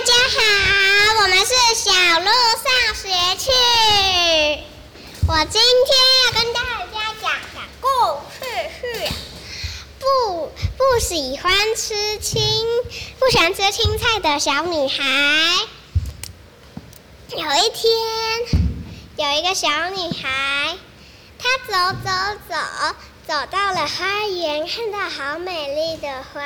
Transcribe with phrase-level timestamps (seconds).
[0.00, 1.90] 大家好，我们是小
[2.20, 3.50] 鹿上学去。
[5.28, 5.92] 我今天
[6.24, 7.86] 要跟大家讲的故
[8.32, 8.40] 事
[8.80, 9.12] 是
[9.98, 12.40] 不不喜欢吃青
[13.18, 15.04] 不喜欢吃青菜的小女孩。
[17.28, 17.92] 有一天，
[19.16, 20.78] 有一个小女孩，
[21.38, 22.10] 她走走
[22.48, 22.56] 走，
[23.28, 26.40] 走到了花园，看到好美丽的花，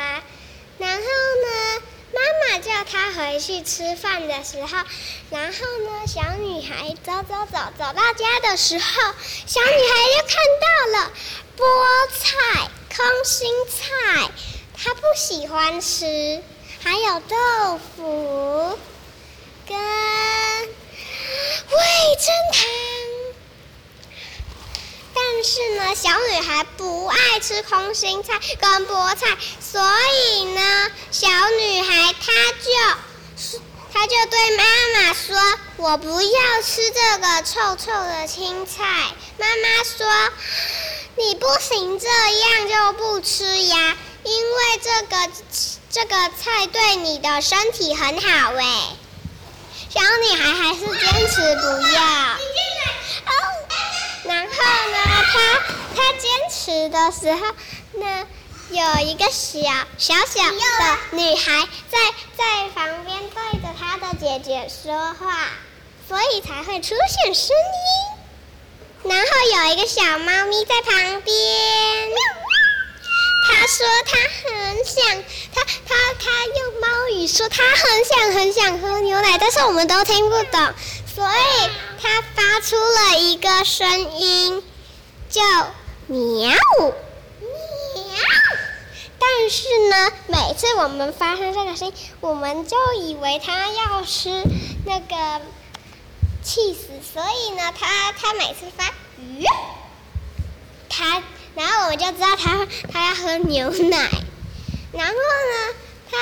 [0.79, 1.82] 然后呢，
[2.15, 4.85] 妈妈叫她回去吃饭的时候，
[5.31, 9.14] 然后呢，小女孩走走走，走到家的时候，
[9.46, 9.72] 小女孩
[10.17, 10.67] 又看到
[10.99, 11.11] 了
[11.57, 11.64] 菠
[12.13, 14.31] 菜、空心菜，
[14.77, 16.41] 她不喜欢吃，
[16.82, 18.79] 还有豆腐
[19.67, 19.83] 跟味
[22.19, 22.93] 噌汤。
[25.44, 29.26] 是呢，小女孩不爱吃空心菜跟菠菜，
[29.61, 29.79] 所
[30.11, 33.50] 以呢，小女孩她就，
[33.92, 35.36] 她就对妈妈说
[35.77, 38.82] ：“我不要吃这个臭臭的青菜。”
[39.36, 40.32] 妈妈说
[41.16, 45.30] ：“你不行这样就不吃呀，因为这个
[45.91, 48.97] 这个菜对你的身体很好。”哎，
[49.91, 52.00] 小女孩还是坚持不要。
[55.34, 55.58] 他
[55.96, 57.54] 他，坚持的时候，
[57.94, 58.20] 那，
[58.70, 59.58] 有一个小
[59.98, 61.98] 小小的女孩在
[62.36, 65.48] 在旁边对着她的姐姐说话，
[66.08, 69.10] 所以才会出现声音。
[69.10, 69.26] 然后
[69.66, 72.10] 有一个小猫咪在旁边，
[73.48, 80.74] 她说她很想，她她她用猫语说她很想很想喝牛奶，但是我们都听不懂。
[81.14, 81.70] 所以
[82.02, 84.64] 它发出了一个声音，
[85.34, 85.42] 叫
[86.06, 86.56] 喵喵。
[89.18, 94.44] 但是呢，每次我们发出这个声音，我们就以为它要吃
[94.86, 95.41] 那个
[96.41, 99.44] 起司，所以呢，它它每次发鱼，
[100.88, 101.20] 它
[101.56, 104.09] 然后我们就知道它它要喝牛奶，
[104.92, 105.75] 然后呢，
[106.09, 106.16] 它。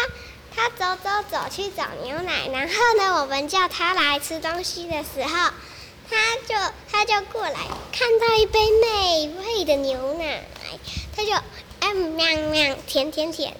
[0.54, 5.50] 他走走走去找牛奶，然后呢，我们叫他来吃东西的时候，
[6.12, 6.54] 他就
[6.92, 7.58] 他就过来，
[7.90, 10.44] 看到一杯美味的牛奶，
[11.16, 11.32] 他就
[11.80, 13.56] 嗯喵喵甜甜甜，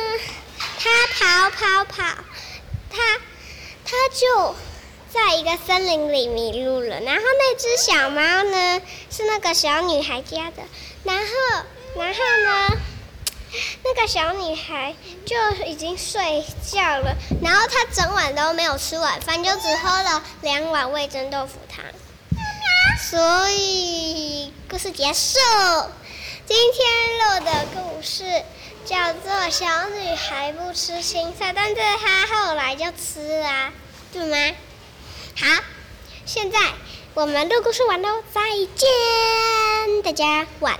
[0.78, 1.96] 他跑跑跑，
[2.92, 3.20] 他
[3.84, 4.56] 他就。
[5.16, 10.62] 在一个森林里迷路了，然后那只小猫呢，是那个小女孩家的，
[11.06, 11.64] 然后，
[11.96, 12.78] 然后呢，
[13.86, 14.94] 那个小女孩
[15.26, 21.86] 就已经睡觉了，然后她整晚都没有吃晚饭，就只喝了两碗味噌豆腐汤，
[23.00, 25.40] 所以故事结束。
[26.46, 28.44] 今天录的故事
[28.86, 33.72] 叫做《小女孩不吃青菜》，但是她后来就吃了，
[34.12, 34.56] 对吗？
[35.38, 35.64] 好，
[36.26, 36.58] 现在
[37.14, 38.42] 我们录故事完喽，再
[38.76, 40.80] 见，大家晚。